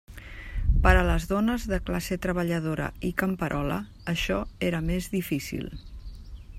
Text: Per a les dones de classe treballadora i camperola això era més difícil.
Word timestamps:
Per 0.85 0.93
a 1.01 1.03
les 1.09 1.27
dones 1.31 1.67
de 1.73 1.79
classe 1.89 2.17
treballadora 2.25 2.89
i 3.11 3.13
camperola 3.23 3.79
això 4.15 4.41
era 4.71 4.85
més 4.91 5.11
difícil. 5.17 5.71